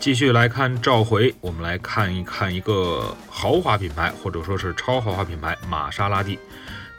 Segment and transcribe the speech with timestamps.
[0.00, 6.38] 继续来看召回，我们来看一看一个豪华品牌，或者说是超豪华品牌玛莎拉蒂。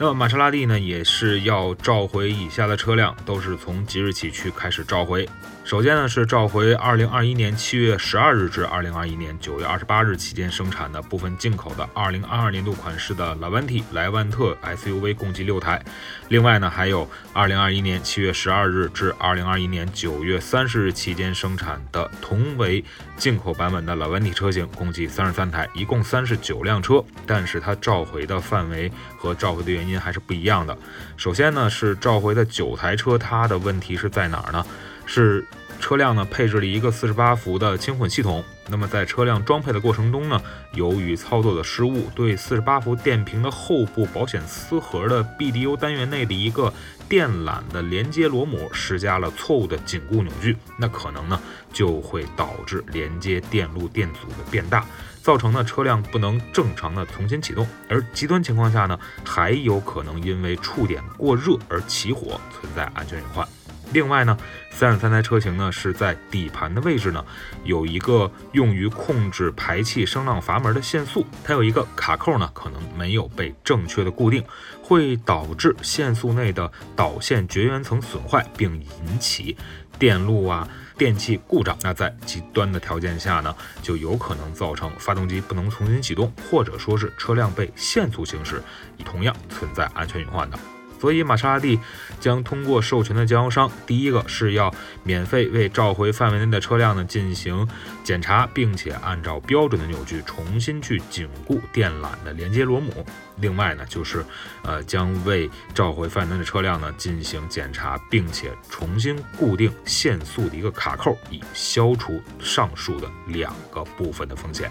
[0.02, 5.28] 那么玛莎拉蒂呢，也是要召回以下的车辆，都是从即日起去开始召回。
[5.62, 15.84] 首先呢，是召回二零二一年七月十二日至二零二一年九月二十八日期间生产的部分进口的二零二二年度款式的 LaVenti、莱万特 SUV 共计六台。
[16.28, 22.82] 另外呢，还有二零二一年七月十二日至二零二一年九月三十日期间生产的同为
[23.18, 27.04] 进口版本的 LaVenti 车型，共计三十三台，一共三十九辆车。
[27.26, 30.76] 但是它召回的范围和召回的原因还是不一样的。
[31.16, 34.64] 首先呢，是召回的九台车，它的问题是在哪儿呢？
[35.06, 35.44] 是
[35.80, 40.40] 车辆呢配置了一个四十八伏的轻混系统，那么在车辆装配的过程中呢，
[40.74, 46.72] 由于操作的失误，对四十八伏电瓶的后部保险丝盒的 BDU 单元内的一个
[47.08, 51.40] 电缆的连接螺母施加了错误的紧固扭矩，那可能呢
[51.72, 54.84] 就会导致连接电路电阻的变大，
[55.30, 63.46] 造成呢车辆不能正常的重新启动，而极端情况下呢，还有可能因为触点过热而起火，存在安全隐患。
[63.92, 64.36] 另外呢，
[64.72, 67.24] 三十三台车型呢是在底盘的位置呢
[67.62, 74.42] 有一个用于控制排气声浪阀门的限速，它有一个卡扣呢可能没有被正确的固定，
[74.82, 79.56] 会导致限速内的导线绝缘层损坏，并引起
[80.00, 80.66] 电路啊
[80.98, 81.78] 电器故障。
[81.82, 88.62] 那在极端的条件下呢，就有可能造成发动机不能重新启动，或者说是车辆被限速行驶，
[89.04, 90.58] 同样存在安全隐患的。
[91.00, 91.80] 所以，玛莎拉蒂
[92.20, 97.66] 将通过授权的经销商，第一个是要免费为召回范围内的车辆呢进行
[98.04, 103.04] 检查，并且按照标准的扭矩重新去紧固电缆的连接螺母。
[103.38, 104.22] 另外呢，就是
[104.62, 114.70] 呃将为召回范围内的车辆呢进行检查，并且重新固定限速的一个卡扣，以消除上述的两个部分的风险。